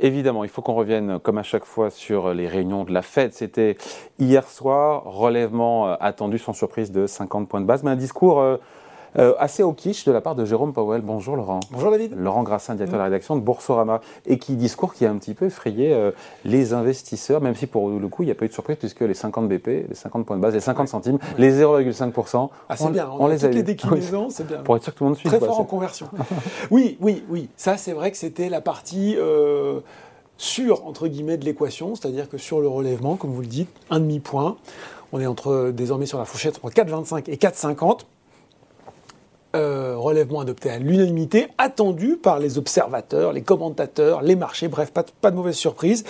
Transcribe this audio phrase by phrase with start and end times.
[0.00, 3.32] Évidemment, il faut qu'on revienne, comme à chaque fois, sur les réunions de la Fed.
[3.32, 3.76] C'était
[4.20, 8.40] hier soir, relèvement euh, attendu sans surprise de 50 points de base, mais un discours
[8.40, 8.58] euh,
[9.16, 11.02] euh, assez au quiche de la part de Jérôme Powell.
[11.02, 11.60] Bonjour Laurent.
[11.70, 12.14] Bonjour David.
[12.16, 15.34] Laurent Grassin, directeur de la rédaction de Boursorama, et qui discours qui a un petit
[15.34, 15.96] peu effrayé
[16.44, 19.00] les investisseurs, même si pour le coup il n'y a pas eu de surprise puisque
[19.00, 22.90] les 50 BP, les 50 points de base, les 50 centimes, les 0,5%, ah, c'est
[22.90, 23.08] bien.
[23.18, 24.58] On, les a les déclinaisons, c'est bien.
[24.58, 25.28] Pour être sûr que tout le monde suit.
[25.28, 26.08] Très fort en conversion.
[26.70, 27.48] oui, oui, oui.
[27.56, 29.16] Ça c'est vrai que c'était la partie
[30.38, 34.00] sur, entre guillemets, de l'équation, c'est-à-dire que sur le relèvement, comme vous le dites, un
[34.00, 34.56] demi-point,
[35.12, 38.00] on est entre, désormais sur la fourchette entre 4,25 et 4,50.
[39.56, 45.06] Euh, relèvement adopté à l'unanimité, attendu par les observateurs, les commentateurs, les marchés, bref, pas,
[45.22, 46.04] pas de mauvaise surprise.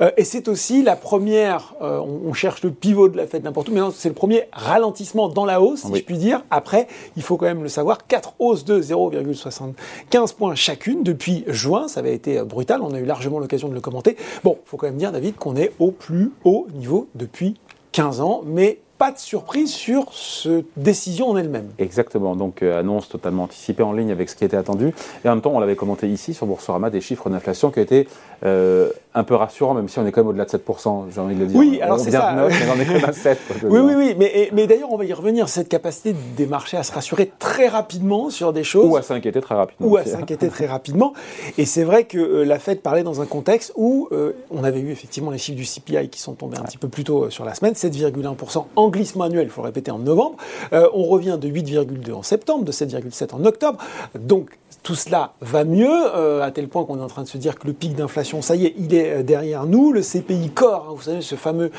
[0.00, 3.68] Euh, et c'est aussi la première, euh, on, cherche le pivot de la fête n'importe
[3.68, 6.44] où, mais c'est le premier ralentissement dans la hausse, si je puis dire.
[6.52, 6.86] Après,
[7.16, 11.98] il faut quand même le savoir, quatre hausses de 0,75 points chacune depuis juin, ça
[11.98, 14.16] avait été brutal, on a eu largement l'occasion de le commenter.
[14.44, 17.56] Bon, il faut quand même dire, David, qu'on est au plus haut niveau depuis
[17.90, 21.68] 15 ans, mais pas de surprise sur cette décision en elle-même.
[21.78, 24.94] Exactement, donc euh, annonce totalement anticipée en ligne avec ce qui était attendu.
[25.24, 28.06] Et en même temps, on l'avait commenté ici sur Boursorama, des chiffres d'inflation qui étaient
[28.44, 31.34] euh, un peu rassurants, même si on est quand même au-delà de 7%, j'ai envie
[31.34, 31.58] de le dire.
[31.58, 32.32] Oui, alors c'est ça.
[32.32, 33.38] 9, mais on est quand même à 7.
[33.64, 36.82] oui, oui, oui, mais, mais d'ailleurs, on va y revenir, cette capacité des marchés à
[36.82, 38.90] se rassurer très rapidement sur des choses.
[38.90, 39.86] Ou à s'inquiéter très rapidement.
[39.86, 41.12] Ou à s'inquiéter très rapidement.
[41.58, 44.08] Et c'est vrai que euh, la Fed parlait dans un contexte où
[44.50, 47.04] on avait eu effectivement les chiffres du CPI qui sont tombés un petit peu plus
[47.04, 50.36] tôt sur la semaine, 7,1% en glissement annuel, il faut le répéter, en novembre.
[50.72, 53.78] Euh, on revient de 8,2 en septembre, de 7,7 en octobre.
[54.18, 57.38] Donc tout cela va mieux, euh, à tel point qu'on est en train de se
[57.38, 59.92] dire que le pic d'inflation, ça y est, il est euh, derrière nous.
[59.92, 61.70] Le CPI Core, hein, vous savez, ce fameux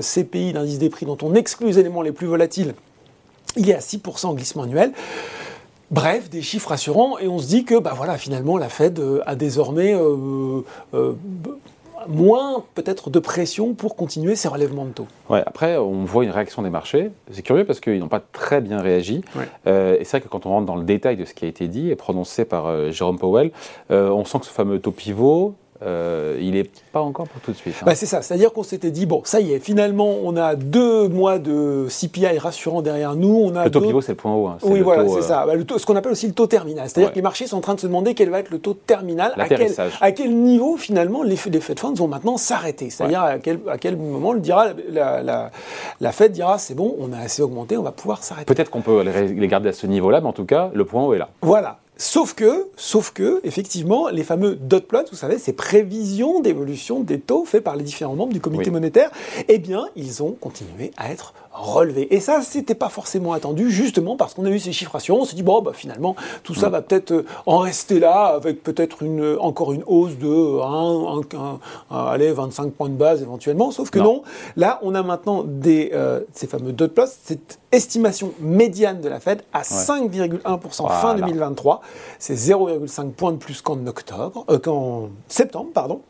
[0.00, 2.74] CPI, l'indice des prix dont on exclut les éléments les plus volatiles,
[3.56, 4.92] il est à 6% en glissement annuel.
[5.90, 9.34] Bref, des chiffres rassurants et on se dit que bah voilà, finalement la Fed a
[9.34, 9.94] désormais
[12.08, 15.06] moins peut-être de pression pour continuer ces relèvements de taux.
[15.28, 17.10] Ouais, après, on voit une réaction des marchés.
[17.30, 19.22] C'est curieux parce qu'ils n'ont pas très bien réagi.
[19.66, 21.48] Euh, et c'est vrai que quand on rentre dans le détail de ce qui a
[21.48, 23.50] été dit et prononcé par euh, Jérôme Powell,
[23.90, 25.54] euh, on sent que ce fameux taux pivot,
[25.84, 27.74] euh, il n'est pas encore pour tout de suite.
[27.80, 27.84] Hein.
[27.86, 31.08] Bah, c'est ça, c'est-à-dire qu'on s'était dit, bon, ça y est, finalement, on a deux
[31.08, 33.34] mois de CPI rassurant derrière nous.
[33.34, 34.46] On a le taux pivot, c'est le point haut.
[34.46, 34.58] Hein.
[34.62, 35.46] Oui, voilà, c'est euh, ça.
[35.46, 36.88] Bah, ce qu'on appelle aussi le taux terminal.
[36.88, 38.74] C'est-à-dire que les marchés sont en train de se demander quel va être le taux
[38.74, 42.90] terminal, à quel, à quel, niveau, finalement, les, les Fed Funds vont maintenant s'arrêter.
[42.90, 45.50] C'est-à-dire à, quel, à quel moment le dira, la, la,
[46.00, 48.52] la Fed dira, c'est bon, on a assez augmenté, on va pouvoir s'arrêter.
[48.52, 51.14] Peut-être qu'on peut les garder à ce niveau-là, mais en tout cas, le point haut
[51.14, 51.28] est là.
[51.42, 51.78] Voilà.
[51.96, 57.20] Sauf que, sauf que, effectivement, les fameux dot plots, vous savez, ces prévisions d'évolution des
[57.20, 59.10] taux faits par les différents membres du comité monétaire,
[59.48, 62.14] eh bien, ils ont continué à être relevés.
[62.14, 65.20] Et ça, c'était pas forcément attendu, justement parce qu'on a eu ces chiffres rassurants.
[65.20, 66.72] On s'est dit, bon, bah, finalement, tout ça mm.
[66.72, 71.58] va peut-être euh, en rester là, avec peut-être une, encore une hausse de 1,
[71.90, 73.70] allez, 25 points de base éventuellement.
[73.70, 74.22] Sauf que non,
[74.56, 79.20] là, on a maintenant des, euh, ces fameux dot plots, cette estimation médiane de la
[79.20, 81.80] Fed à 5,1% fin 2023.
[82.18, 86.00] C'est 0,5 points de plus qu'en octobre, euh, qu'en septembre, pardon.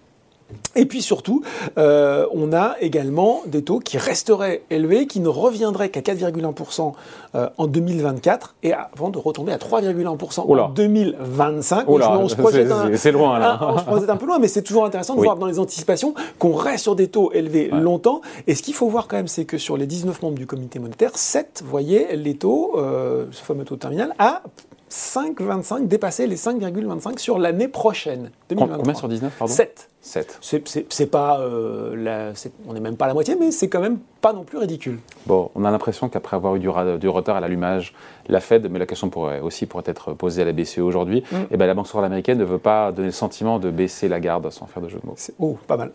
[0.74, 1.42] Et puis surtout,
[1.78, 6.92] euh, on a également des taux qui resteraient élevés, qui ne reviendraient qu'à 4,1%
[7.34, 11.88] euh, en 2024 et avant de retomber à 3,1% en 2025.
[12.96, 13.58] C'est loin là.
[13.60, 16.14] on se projette un peu loin, mais c'est toujours intéressant de voir dans les anticipations
[16.38, 18.20] qu'on reste sur des taux élevés longtemps.
[18.46, 20.78] Et ce qu'il faut voir quand même, c'est que sur les 19 membres du comité
[20.78, 24.42] monétaire, 7 voyaient les taux, ce fameux taux terminal, à
[24.92, 28.30] 5,25, dépasser les 5,25 sur l'année prochaine.
[28.54, 28.78] 2023.
[28.78, 29.88] Combien sur 19, pardon 7.
[30.02, 30.40] 7.
[30.88, 32.32] C'est pas, euh,
[32.66, 34.98] on n'est même pas à la moitié, mais c'est quand même pas non plus ridicule.
[35.26, 37.94] Bon, on a l'impression qu'après avoir eu du, retard à l'allumage,
[38.28, 41.36] la Fed, mais la question pourrait aussi pourrait être posée à la BCE aujourd'hui, mm.
[41.36, 44.08] et eh ben la Banque centrale américaine ne veut pas donner le sentiment de baisser
[44.08, 45.16] la garde sans faire de jeu de mots.
[45.38, 45.92] Oh, pas mal.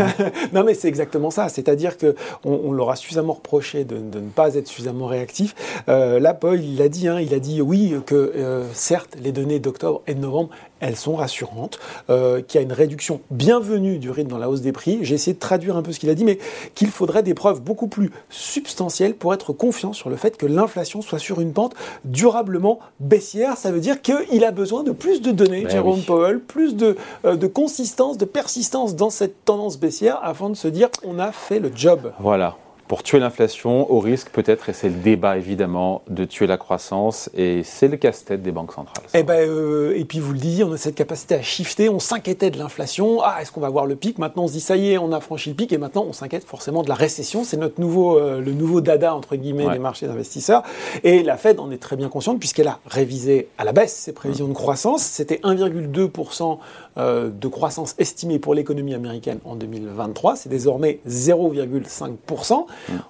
[0.52, 1.48] non, mais c'est exactement ça.
[1.48, 5.54] C'est-à-dire que on, leur a suffisamment reproché de, ne pas être suffisamment réactif.
[5.88, 9.32] Euh, là, Paul, il l'a dit, hein, il a dit oui que euh, certes, les
[9.32, 10.50] données d'octobre et de novembre,
[10.80, 11.78] elles sont rassurantes,
[12.10, 14.98] euh, qu'il y a une réduction bienvenue du rythme dans la hausse des prix.
[15.02, 16.38] J'ai essayé de traduire un peu ce qu'il a dit, mais
[16.74, 21.02] qu'il faudrait des preuves beaucoup plus substantielles pour être confiant sur le fait que l'inflation
[21.02, 21.74] soit sur une pente
[22.04, 23.56] durablement baissière.
[23.56, 26.96] Ça veut dire qu'il a besoin de plus de données, ben Jérôme Powell, plus de,
[27.24, 31.32] euh, de consistance, de persistance dans cette tendance baissière afin de se dire on a
[31.32, 32.12] fait le job.
[32.20, 32.56] Voilà
[32.88, 37.28] pour tuer l'inflation, au risque peut-être, et c'est le débat évidemment, de tuer la croissance,
[37.34, 39.04] et c'est le casse-tête des banques centrales.
[39.14, 41.88] Et, eh ben, euh, et puis vous le disiez, on a cette capacité à shifter,
[41.88, 44.18] on s'inquiétait de l'inflation, ah est-ce qu'on va voir le pic?
[44.18, 46.12] Maintenant on se dit ça y est, on a franchi le pic, et maintenant on
[46.12, 49.78] s'inquiète forcément de la récession, c'est notre nouveau, euh, le nouveau dada entre guillemets des
[49.78, 50.62] marchés d'investisseurs,
[51.02, 54.12] et la Fed en est très bien consciente puisqu'elle a révisé à la baisse ses
[54.12, 56.58] prévisions de croissance, c'était 1,2%
[56.98, 62.66] euh, de croissance estimée pour l'économie américaine en 2023, c'est désormais 0,5%,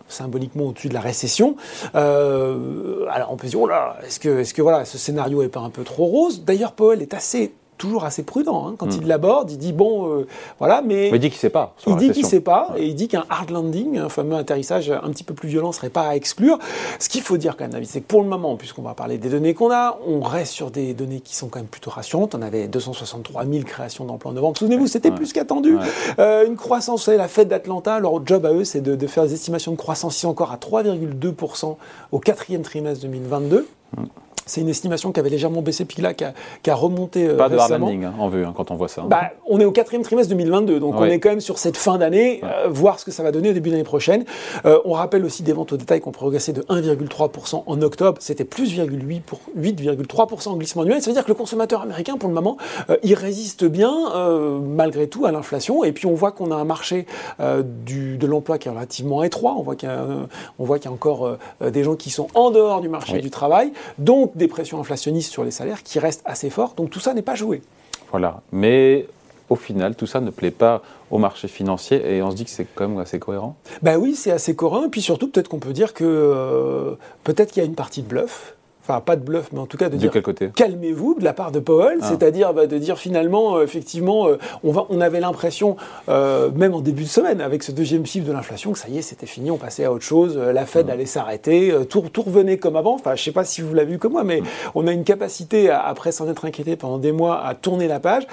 [0.09, 1.57] symboliquement au-dessus de la récession.
[1.95, 5.43] Euh, alors on peut se dire, oh là, est-ce que, est-ce que voilà, ce scénario
[5.43, 6.45] est pas un peu trop rose?
[6.45, 8.69] D'ailleurs, Powell est assez toujours assez prudent.
[8.69, 8.75] Hein.
[8.79, 10.27] Quand il l'aborde, il dit bon, euh,
[10.59, 11.11] voilà, mais.
[11.11, 11.75] il dit qu'il sait pas.
[11.87, 15.11] Il dit qu'il sait pas, et il dit qu'un hard landing, un fameux atterrissage un
[15.11, 16.59] petit peu plus violent, serait pas à exclure.
[16.99, 19.29] Ce qu'il faut dire quand même, c'est que pour le moment, puisqu'on va parler des
[19.29, 22.35] données qu'on a, on reste sur des données qui sont quand même plutôt rassurantes.
[22.35, 24.59] On avait 263 000 créations d'emplois en novembre.
[24.59, 25.79] Souvenez-vous, c'était plus qu'attendu.
[26.19, 29.25] Euh, une croissance, vous savez, la fête d'Atlanta, leur job à eux, c'est de, faire
[29.25, 31.77] des estimations de croissance ici encore à 3,2%
[32.13, 33.67] au quatrième trimestre 2022.
[34.49, 37.27] C'est une estimation qui avait légèrement baissé, puis là, qui a, remonté.
[37.27, 39.03] Euh, Pas de hard landing hein, en vue hein, quand on voit ça.
[39.03, 39.07] Hein.
[39.09, 41.99] Bah, on est au quatrième trimestre 2022, donc on est quand même sur cette fin
[41.99, 44.25] d'année, euh, voir ce que ça va donner au début de l'année prochaine.
[44.65, 48.19] Euh, on rappelle aussi des ventes au détail qui ont progressé de 1,3% en octobre,
[48.21, 51.03] c'était plus 8,3% en glissement annuel.
[51.03, 52.57] Ça veut dire que le consommateur américain, pour le moment,
[53.03, 53.93] il résiste bien,
[54.63, 55.83] malgré tout, à l'inflation.
[55.83, 57.07] Et puis on voit qu'on a un marché
[57.85, 59.57] du, de l'emploi qui est relativement étroit.
[59.59, 63.19] On voit qu'il y, y, a encore des gens qui sont en dehors du marché
[63.19, 63.73] du travail.
[63.99, 66.77] Donc des pressions inflationnistes sur les salaires qui restent assez fortes.
[66.77, 67.63] Donc tout ça n'est pas joué.
[68.11, 68.43] Voilà.
[68.53, 69.07] Mais
[69.49, 72.51] au final, tout ça ne plaît pas au marché financier et on se dit que
[72.51, 73.57] c'est quand même assez cohérent?
[73.83, 74.85] Ben oui, c'est assez cohérent.
[74.85, 76.95] Et puis surtout, peut-être qu'on peut dire que euh,
[77.25, 78.56] peut-être qu'il y a une partie de bluff
[78.87, 80.13] enfin pas de bluff, mais en tout cas de, dire
[80.55, 82.07] calmez-vous de la part de Powell, ah.
[82.09, 85.77] c'est-à-dire bah, de dire finalement, euh, effectivement, euh, on, va, on avait l'impression,
[86.09, 88.99] euh, même en début de semaine, avec ce deuxième chiffre de l'inflation, que ça y
[88.99, 92.59] est, c'était fini, on passait à autre chose, la Fed allait s'arrêter, tout, tout, revenait
[92.59, 92.95] comme avant.
[92.95, 94.43] Enfin, je sais pas si vous l'avez vu comme moi, mais
[94.75, 98.27] on a une capacité, après s'en être inquiété pendant des mois, à tourner la page.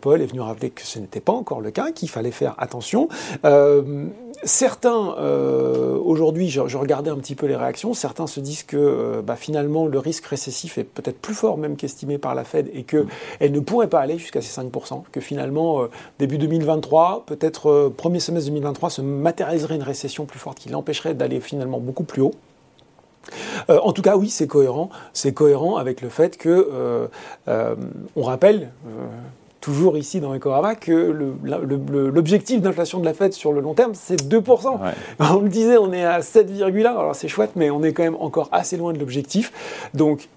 [0.00, 3.08] Paul est venu rappeler que ce n'était pas encore le cas, qu'il fallait faire attention.
[4.42, 5.14] Certains,
[6.04, 9.86] aujourd'hui, je, je, regardais un petit peu les réactions, certains se disent que bah, finalement,
[9.86, 13.06] le risque récessif est peut-être plus fort même qu'estimé par la Fed et qu'elle
[13.40, 13.46] mm.
[13.52, 18.20] ne pourrait pas aller jusqu'à ces 5%, que finalement, euh, début 2023, peut-être euh, premier
[18.20, 22.34] semestre 2023, se matérialiserait une récession plus forte qui l'empêcherait d'aller finalement beaucoup plus haut.
[23.68, 24.90] Euh, en tout cas, oui, c'est cohérent.
[25.12, 27.08] C'est cohérent avec le fait que,
[27.46, 28.70] on rappelle,
[29.60, 34.22] toujours ici dans Ecorama que l'objectif d'inflation de la Fed sur le long terme, c'est
[34.22, 34.78] 2%.
[35.18, 38.16] On le disait, on est à 7,1, alors c'est chouette, mais on est quand même
[38.18, 39.52] encore assez loin de l'objectif.
[39.94, 40.28] Donc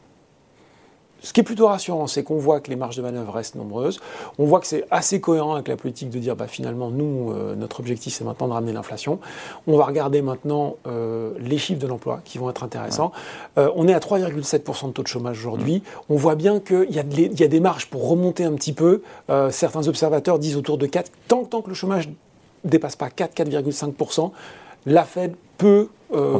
[1.23, 4.01] ce qui est plutôt rassurant, c'est qu'on voit que les marges de manœuvre restent nombreuses.
[4.37, 7.55] On voit que c'est assez cohérent avec la politique de dire, bah, finalement, nous, euh,
[7.55, 9.19] notre objectif, c'est maintenant de ramener l'inflation.
[9.65, 13.13] On va regarder maintenant euh, les chiffres de l'emploi qui vont être intéressants.
[13.57, 15.81] Euh, on est à 3,7% de taux de chômage aujourd'hui.
[16.09, 19.01] On voit bien qu'il y, y, a des marges pour remonter un petit peu.
[19.49, 21.09] certains observateurs disent autour de 4.
[21.29, 22.09] Tant, tant que le chômage
[22.65, 24.31] ne dépasse pas 4, 4,5%,
[24.85, 26.39] la Fed peut, euh,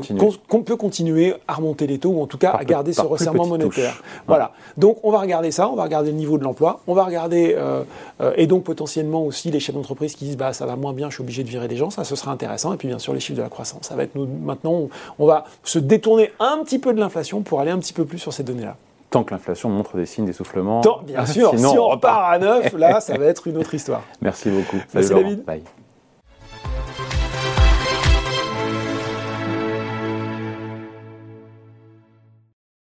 [0.66, 4.01] peut continuer à remonter les taux, ou en tout cas à garder ce resserrement monétaire.
[4.28, 4.51] Voilà.
[4.78, 7.56] Donc on va regarder ça, on va regarder le niveau de l'emploi, on va regarder,
[7.57, 7.84] euh,
[8.22, 11.10] euh, et donc potentiellement aussi les chefs d'entreprise qui disent bah, ça va moins bien,
[11.10, 12.74] je suis obligé de virer des gens, ça ce sera intéressant.
[12.74, 13.88] Et puis bien sûr les chiffres de la croissance.
[13.88, 14.89] Ça va être nous, maintenant,
[15.19, 18.19] on va se détourner un petit peu de l'inflation pour aller un petit peu plus
[18.19, 18.75] sur ces données-là
[19.10, 20.81] tant que l'inflation montre des signes d'essoufflement.
[21.06, 24.01] Bien sûr, si on repart à neuf, là, ça va être une autre histoire.
[24.24, 24.78] Merci beaucoup.
[24.92, 25.46] Merci David.
[25.46, 25.62] Bye.